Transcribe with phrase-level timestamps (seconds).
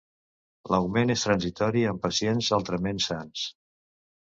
[0.75, 3.51] L'augment és transitori en pacients altrament sans.